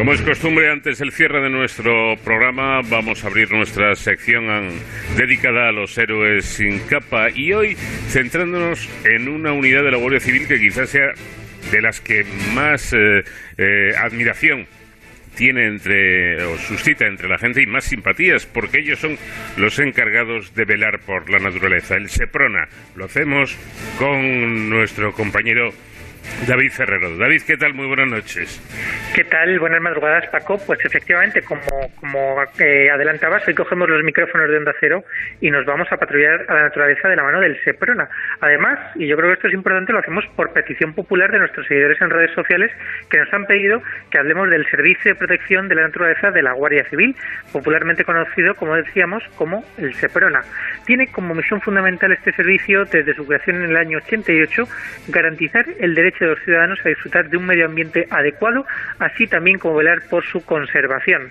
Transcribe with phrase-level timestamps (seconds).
[0.00, 4.46] Como es costumbre, antes del cierre de nuestro programa, vamos a abrir nuestra sección
[5.18, 7.28] dedicada a los héroes sin capa.
[7.28, 7.76] Y hoy
[8.08, 11.12] centrándonos en una unidad de la Guardia Civil que quizás sea
[11.70, 12.24] de las que
[12.54, 13.24] más eh,
[13.58, 14.66] eh, admiración
[15.36, 19.18] tiene entre o suscita entre la gente y más simpatías porque ellos son
[19.58, 21.96] los encargados de velar por la naturaleza.
[21.96, 23.54] El Seprona lo hacemos
[23.98, 25.74] con nuestro compañero
[26.46, 27.16] David Ferrero.
[27.16, 27.74] David, ¿qué tal?
[27.74, 28.60] Muy buenas noches.
[29.14, 29.58] ¿Qué tal?
[29.58, 30.58] Buenas madrugadas, Paco.
[30.66, 31.60] Pues efectivamente, como,
[32.58, 35.04] eh, adelantabas, hoy cogemos los micrófonos de Onda Cero
[35.40, 38.08] y nos vamos a patrullar a la naturaleza de la mano del SEPRONA.
[38.40, 41.66] Además, y yo creo que esto es importante, lo hacemos por petición popular de nuestros
[41.66, 42.70] seguidores en redes sociales
[43.10, 46.52] que nos han pedido que hablemos del Servicio de Protección de la Naturaleza de la
[46.52, 47.14] Guardia Civil,
[47.52, 50.42] popularmente conocido, como decíamos, como el SEPRONA.
[50.86, 54.68] Tiene como misión fundamental este servicio, desde su creación en el año 88,
[55.08, 58.66] garantizar el derecho de los ciudadanos a disfrutar de un medio ambiente adecuado,
[58.98, 61.30] así también como velar por su conservación.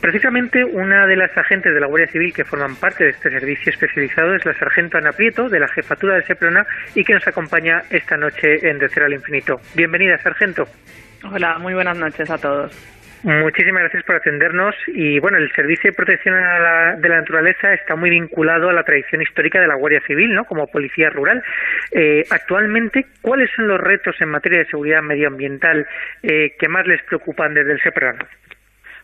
[0.00, 3.70] Precisamente una de las agentes de la Guardia Civil que forman parte de este servicio
[3.70, 7.82] especializado es la sargento Ana Prieto, de la jefatura del Seprona, y que nos acompaña
[7.90, 9.60] esta noche en De al Infinito.
[9.74, 10.66] Bienvenida, sargento.
[11.24, 12.96] Hola, muy buenas noches a todos.
[13.22, 18.10] Muchísimas gracias por atendernos y bueno, el Servicio de Protección de la Naturaleza está muy
[18.10, 20.44] vinculado a la tradición histórica de la Guardia Civil, ¿no?
[20.44, 21.42] Como policía rural.
[21.90, 25.86] Eh, actualmente, ¿cuáles son los retos en materia de seguridad medioambiental
[26.22, 28.18] eh, que más les preocupan desde el SEPRAN?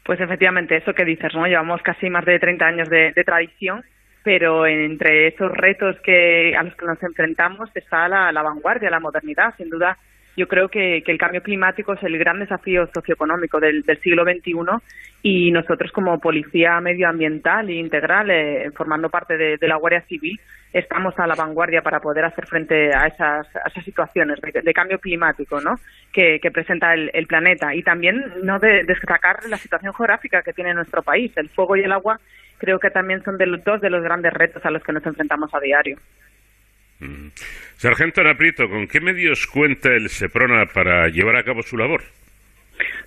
[0.04, 1.46] Pues efectivamente, eso que dices, ¿no?
[1.46, 3.82] Llevamos casi más de 30 años de, tradición
[4.24, 9.00] pero entre esos retos que a los que nos enfrentamos está la, la vanguardia, la
[9.00, 9.52] modernidad.
[9.56, 9.98] Sin duda,
[10.36, 14.52] yo creo que, el cambio climático es el gran desafío socioeconómico del, siglo XXI
[15.22, 20.40] y nosotros como Policía Medioambiental e Integral, eh, formando parte de, la Guardia Civil,
[20.72, 23.46] estamos a la vanguardia para poder hacer frente a esas,
[23.84, 25.74] situaciones de, cambio climático ¿no?
[26.12, 31.02] que, presenta el, planeta y también no de, destacar la situación geográfica que tiene nuestro
[31.02, 31.30] país.
[31.36, 32.18] El fuego y el agua
[32.58, 35.04] creo que también son de los, dos de los grandes retos a los que nos
[35.04, 35.98] enfrentamos a diario.
[37.76, 42.02] Sargento Anaprito, ¿con qué medios cuenta el SEPRONA para llevar a cabo su labor?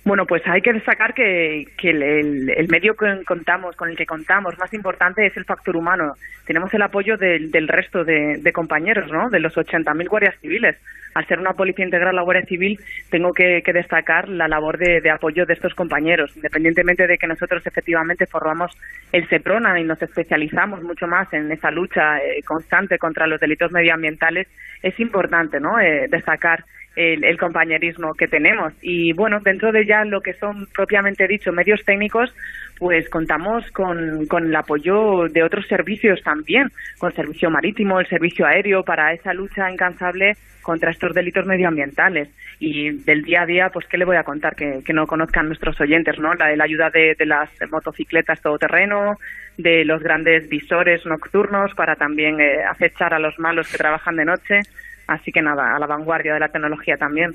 [0.06, 4.72] Bueno, pues hay que destacar que, el, medio que contamos, con el que contamos más
[4.72, 6.12] importante es el factor humano.
[6.46, 9.28] Tenemos el apoyo del, resto de, compañeros, ¿no?
[9.30, 10.76] De los 80.000 guardias civiles.
[11.14, 12.78] Al ser una policía integral la Guardia Civil,
[13.10, 16.30] tengo que, destacar la labor de, apoyo de estos compañeros.
[16.36, 18.70] Independientemente de que nosotros efectivamente formamos
[19.10, 23.72] el SEPRONA y nos especializamos mucho más en esa lucha eh, constante contra los delitos
[23.72, 24.46] medioambientales,
[24.84, 25.80] es importante, ¿no?
[25.80, 26.64] Eh, destacar
[26.96, 28.72] el, compañerismo que tenemos.
[28.80, 32.34] Y bueno, dentro de ya lo que son propiamente dicho medios técnicos,
[32.78, 36.68] pues contamos con, con el apoyo de otros servicios también,
[36.98, 42.28] con el servicio marítimo, el servicio aéreo, para esa lucha incansable contra estos delitos medioambientales.
[42.58, 44.56] Y del día a día, pues, ¿qué le voy a contar?
[44.56, 46.34] Que, que no conozcan nuestros oyentes, ¿no?
[46.34, 49.16] La, la ayuda de, de las motocicletas todoterreno,
[49.58, 54.24] de los grandes visores nocturnos para también eh, acechar a los malos que trabajan de
[54.24, 54.60] noche.
[55.06, 57.32] Así que nada, a la vanguardia de la tecnología también.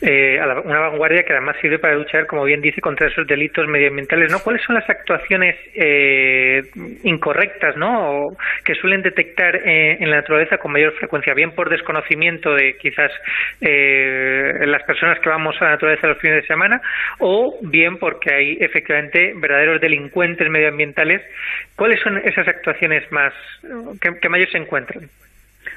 [0.00, 4.32] Eh, una vanguardia que además sirve para luchar, como bien dice, contra esos delitos medioambientales.
[4.32, 4.38] ¿no?
[4.40, 6.62] ¿Cuáles son las actuaciones eh,
[7.04, 8.36] incorrectas ¿no?
[8.64, 11.34] que suelen detectar eh, en la naturaleza con mayor frecuencia?
[11.34, 13.12] Bien por desconocimiento de quizás
[13.60, 16.80] las personas que vamos a la naturaleza los fines de semana
[17.18, 21.22] o bien porque hay efectivamente verdaderos delincuentes medioambientales.
[21.76, 23.32] ¿Cuáles son esas actuaciones más
[24.00, 25.08] que, que mayor se encuentran?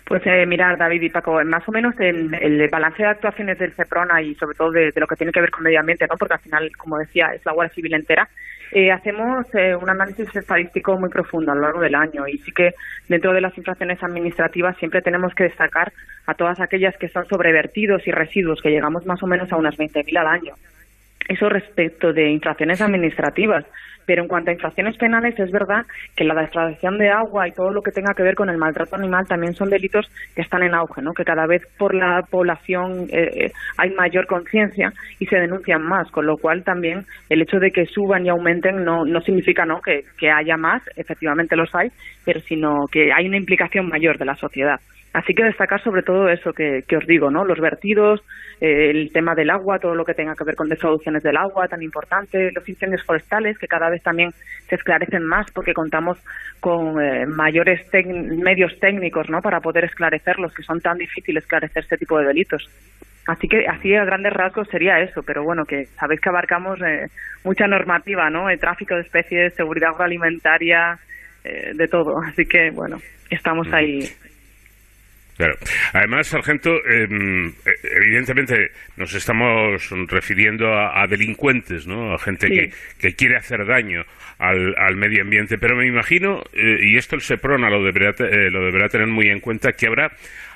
[0.06, 3.74] Pues eh, mirar, David y Paco, más o menos el, el balance de actuaciones del
[3.74, 6.16] CEPRONA y sobre todo de, lo que tiene que ver con medio ambiente, ¿no?
[6.16, 8.30] porque al final, como decía, es la Guardia Civil entera,
[8.72, 12.52] eh, hacemos eh, un análisis estadístico muy profundo a lo largo del año y sí
[12.52, 12.76] que
[13.10, 15.92] dentro de las infracciones administrativas siempre tenemos que destacar
[16.28, 19.76] a todas aquellas que son sobrevertidos y residuos, que llegamos más o menos a unas
[19.76, 20.54] 20.000 al año.
[21.28, 23.66] Eso respecto de infracciones administrativas.
[24.06, 25.86] Pero en cuanto a infracciones penales, es verdad
[26.16, 28.96] que la degradación de agua y todo lo que tenga que ver con el maltrato
[28.96, 30.06] animal también son delitos
[30.36, 31.14] que están en auge, ¿no?
[31.14, 36.26] que cada vez por la población eh, hay mayor conciencia y se denuncian más, con
[36.26, 39.82] lo cual también el hecho de que suban y aumenten no, no significa ¿no?
[39.82, 41.90] Que, que haya más, efectivamente los hay,
[42.26, 44.80] pero sino que hay una implicación mayor de la sociedad.
[45.16, 47.46] Así que destacar sobre todo eso que, os digo, ¿no?
[47.46, 48.20] Los vertidos,
[48.60, 51.70] eh, el tema del agua, todo lo que tenga que ver con desoluciones del agua,
[51.70, 54.32] tan importante, los incendios forestales, que cada vez también
[54.68, 56.18] se esclarecen más porque contamos
[56.60, 59.40] con eh, mayores medios técnicos, ¿no?
[59.40, 62.70] Para poder esclarecerlos, que son tan difíciles esclarecer este tipo de delitos.
[63.26, 67.06] Así que así a grandes rasgos sería eso, pero bueno, que sabéis que abarcamos eh,
[67.46, 68.50] mucha normativa, ¿no?
[68.50, 71.00] El tráfico de especies, seguridad agroalimentaria,
[71.46, 72.18] de todo.
[72.28, 72.98] Así que bueno,
[73.30, 74.00] estamos ahí
[75.38, 75.58] Claro.
[75.92, 77.54] Además, sargento, em,
[77.84, 82.14] evidentemente nos estamos refiriendo a, delincuentes, ¿no?
[82.14, 84.06] A gente que, que, quiere hacer daño
[84.38, 85.58] al, al, medio ambiente.
[85.58, 89.28] Pero me imagino, eh, y esto el SEPRONA lo deberá, eh, lo deberá tener muy
[89.28, 90.12] en cuenta, que habrá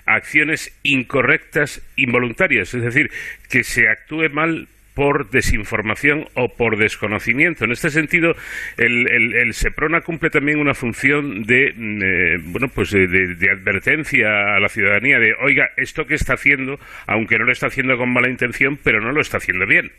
[0.06, 3.12] acciones incorrectas involuntarias, es decir,
[3.50, 4.68] que se actúe mal
[5.00, 7.64] por desinformación o por desconocimiento.
[7.64, 8.36] En este sentido,
[8.76, 14.60] el, SEPRONA cumple también una función de, mm, eh, bueno, pues de, de, advertencia a
[14.60, 18.28] la ciudadanía de, oiga, esto que está haciendo, aunque no lo está haciendo con mala
[18.28, 19.90] intención, pero no lo está haciendo bien.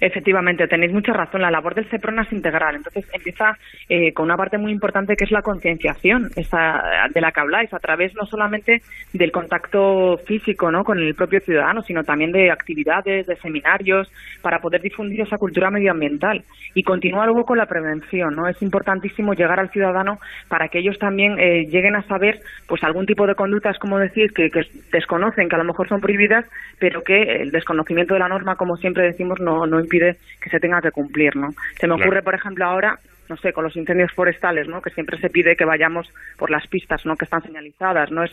[0.00, 1.42] Efectivamente, tenéis mucha razón.
[1.42, 2.76] La labor del CEPRONA es integral.
[2.76, 3.56] Entonces empieza
[3.88, 7.78] eh, con una parte muy importante que es la concienciación, de la que habláis, a
[7.78, 8.82] través no solamente
[9.12, 10.84] del contacto físico ¿no?
[10.84, 14.10] con el propio ciudadano, sino también de actividades, de seminarios,
[14.42, 16.44] para poder difundir esa cultura medioambiental.
[16.74, 18.34] Y continúa luego con la prevención.
[18.34, 18.48] ¿no?
[18.48, 20.18] Es importantísimo llegar al ciudadano
[20.48, 24.32] para que ellos también eh, lleguen a saber pues algún tipo de conductas, como decir,
[24.32, 24.62] que, que
[24.92, 26.44] desconocen, que a lo mejor son prohibidas,
[26.78, 30.60] pero que el desconocimiento de la norma, como siempre decimos, no no impide que se
[30.60, 31.50] tenga que cumplir, ¿no?
[31.78, 32.98] Se me ocurre, por ejemplo, ahora
[33.28, 34.82] no sé, con los incendios forestales, ¿no?
[34.82, 37.16] Que siempre se pide que vayamos por las pistas, ¿no?
[37.16, 38.32] Que están señalizadas, no es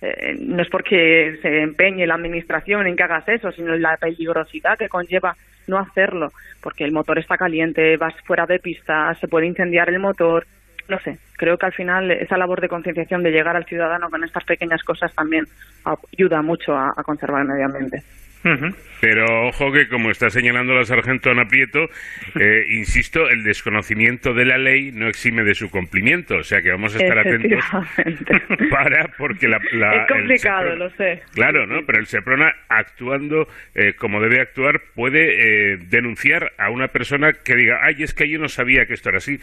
[0.00, 4.76] eh, no es porque se empeñe la administración en que hagas eso, sino la peligrosidad
[4.76, 5.36] que conlleva
[5.66, 6.30] no hacerlo,
[6.60, 10.46] porque el motor está caliente, vas fuera de pista, se puede incendiar el motor,
[10.88, 14.24] no sé, creo que al final esa labor de concienciación de llegar al ciudadano con
[14.24, 15.46] estas pequeñas cosas también
[16.12, 18.02] ayuda mucho a conservar el medio ambiente.
[19.00, 21.90] Pero ojo que, como está señalando la sargento Ana Prieto,
[22.40, 26.36] eh, insisto, el desconocimiento de la ley no exime de su cumplimiento.
[26.36, 27.64] O sea que vamos a estar atentos
[28.70, 29.56] para, porque la.
[29.56, 31.22] es complicado, lo sé.
[31.34, 31.84] Claro, ¿no?
[31.84, 37.56] Pero el SEPRONA, actuando eh, como debe actuar, puede eh, denunciar a una persona que
[37.56, 39.38] diga, ay, es que yo no sabía que esto era así.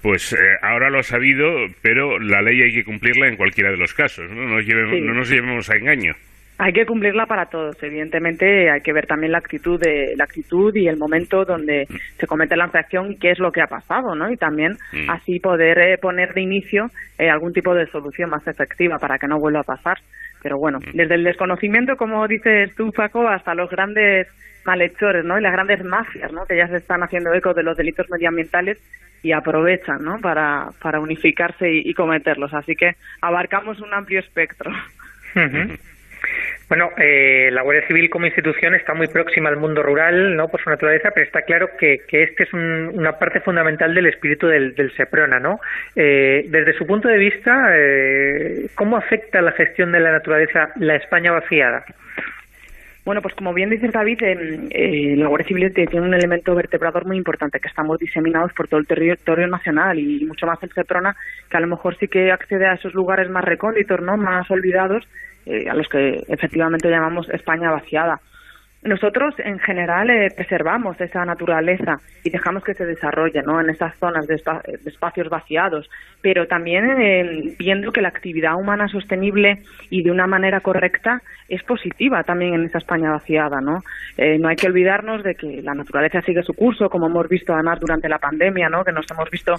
[0.00, 1.48] Pues ahora lo ha sabido,
[1.80, 4.30] pero la ley hay que cumplirla en cualquiera de los casos.
[4.30, 6.16] No, no nos llevemos a engaño.
[6.64, 7.74] Hay que cumplirla para todos.
[7.82, 12.26] Evidentemente, hay que ver también la actitud de la actitud y el momento donde se
[12.28, 14.30] comete la infracción y qué es lo que ha pasado, ¿no?
[14.30, 15.10] Y también mm.
[15.10, 16.86] así poder eh, poner de inicio
[17.18, 19.98] eh, algún tipo de solución más efectiva para que no vuelva a pasar.
[20.40, 20.96] Pero bueno, mm.
[20.96, 24.28] desde el desconocimiento, como dices tú, Paco, hasta los grandes
[24.64, 25.40] malhechores, ¿no?
[25.40, 26.44] Y las grandes mafias, ¿no?
[26.46, 28.78] Que ya se están haciendo eco de los delitos medioambientales
[29.24, 30.20] y aprovechan, ¿no?
[30.20, 32.54] Para, para unificarse y, cometerlos.
[32.54, 34.70] Así que abarcamos un amplio espectro.
[36.72, 40.62] Bueno, eh, la Guardia Civil como institución está muy próxima al mundo rural, no por
[40.62, 44.74] su naturaleza, pero está claro que, que este es una parte fundamental del espíritu del,
[44.96, 45.60] SEPRONA, ¿no?
[45.94, 50.96] Eh, desde su punto de vista, eh, ¿cómo afecta la gestión de la naturaleza la
[50.96, 51.84] España vaciada?
[53.04, 57.18] Bueno, pues como bien dice David, eh, la Guardia Civil tiene un elemento vertebrador muy
[57.18, 61.16] importante, que estamos diseminados por todo el territorio nacional y mucho más el SEPRONA,
[61.50, 64.16] que a lo mejor sí que accede a esos lugares más recónditos, ¿no?
[64.16, 65.04] más olvidados,
[65.46, 68.20] eh, a los que efectivamente llamamos España vaciada.
[68.84, 73.60] Nosotros, en general, eh, preservamos esa naturaleza y dejamos que se desarrolle ¿no?
[73.60, 75.88] en esas zonas de, espacios vaciados,
[76.20, 81.62] pero también eh, viendo que la actividad humana sostenible y de una manera correcta es
[81.62, 83.60] positiva también en esa España vaciada.
[83.60, 83.78] ¿no?
[84.16, 87.54] Eh, no hay que olvidarnos de que la naturaleza sigue su curso, como hemos visto
[87.54, 88.82] además durante la pandemia, ¿no?
[88.82, 89.54] que nos hemos visto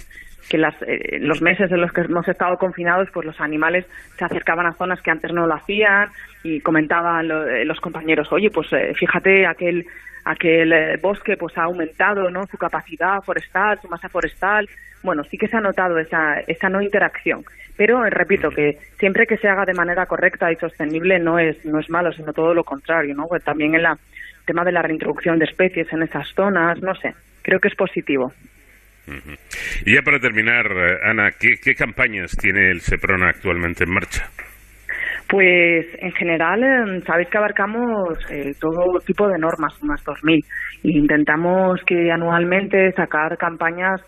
[0.50, 0.74] que las,
[1.20, 3.86] los meses en los que hemos estado confinados, pues los animales
[4.18, 6.10] se acercaban a zonas que antes no lo hacían,
[6.44, 9.84] y comentaban eh, los compañeros, oye, pues eh, fíjate, aquel
[10.24, 14.68] aquel eh, bosque pues ha aumentado no su capacidad forestal su masa forestal
[15.02, 17.44] bueno sí que se ha notado esa esa no interacción
[17.76, 21.78] pero repito que siempre que se haga de manera correcta y sostenible no es no
[21.78, 23.98] es malo sino todo lo contrario no pues también en la
[24.46, 28.32] tema de la reintroducción de especies en esas zonas no sé creo que es positivo.
[29.84, 30.66] Y ya para terminar
[31.04, 34.30] Ana qué, qué campañas tiene el Seprona actualmente en marcha
[35.34, 40.44] pues en general, em, sabéis que abarcamos eh, todo tipo de normas, unas 2.000,
[40.84, 44.00] e intentamos que anualmente sacar campañas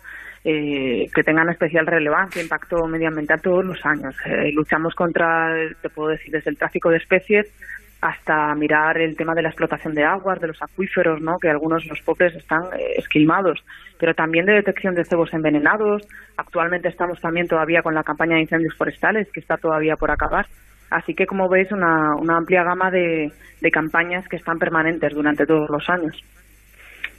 [0.45, 4.15] eh, que tengan especial relevancia, impacto medioambiental todos los años.
[4.25, 7.53] Eh, luchamos contra, te puedo decir, desde el tráfico de especies
[7.99, 11.39] hasta mirar el tema de la explotación de aguas, de los acuíferos, ¿no?
[11.41, 12.61] que algunos de los pobres están
[12.95, 13.65] esquilmados,
[13.99, 16.07] pero también de detección de cebos envenenados.
[16.37, 20.45] Actualmente estamos también todavía con la campaña de incendios forestales, que está todavía por acabar.
[20.89, 25.45] Así que, como veis, una, una amplia gama de, de campañas que están permanentes durante
[25.45, 26.21] todos los años.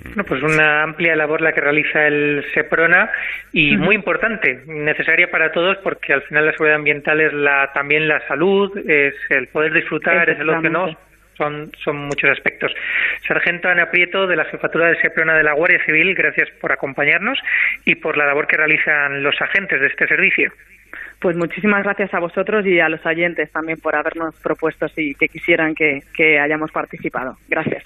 [0.05, 3.11] Bueno, pues una amplia labor la que realiza el SEPRONA
[3.53, 8.07] y muy importante, necesaria para todos porque al final la seguridad ambiental es la, también
[8.07, 10.87] la salud, es el poder disfrutar, es el no
[11.39, 12.73] son, son muchos aspectos.
[13.27, 17.39] Sargento Ana Prieto, de la Jefatura del SEPRONA de la Guardia Civil, gracias por acompañarnos
[17.85, 20.53] y por la labor que realizan los agentes de este servicio.
[21.21, 25.29] Pues muchísimas gracias a vosotros y a los oyentes también por habernos propuesto y que
[25.29, 27.37] quisieran que, que hayamos participado.
[27.49, 27.85] Gracias.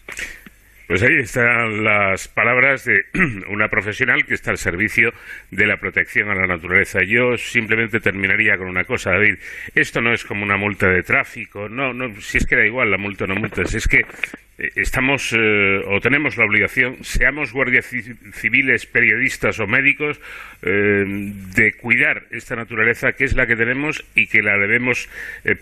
[0.93, 3.07] Pues ahí están las palabras de
[3.49, 5.11] una profesional que está al servicio
[5.51, 6.99] de la protección a la naturaleza.
[7.03, 9.37] Yo simplemente terminaría con una cosa, David.
[9.75, 11.67] Esto no es como una multa de tráfico.
[11.67, 13.65] No, no, si es que da igual la multa o no multa.
[13.65, 17.91] Si es que eh, estamos eh, o tenemos la obligación, seamos guardias
[18.35, 20.21] civiles, periodistas o médicos,
[20.61, 25.09] eh, de cuidar esta naturaleza que es la que tenemos y que la debemos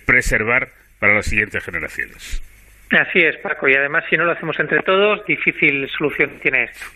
[0.07, 2.43] preservar para las siguientes generaciones.
[2.91, 6.87] Así es, Paco, y además si no lo hacemos entre todos, difícil solución tiene esto.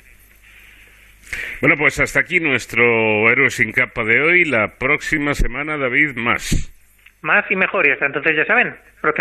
[1.60, 4.44] Bueno, pues hasta aquí nuestro héroe sin capa de hoy.
[4.44, 6.70] La próxima semana, David, más.
[7.22, 9.12] Más y mejor, y hasta entonces ya saben, proteger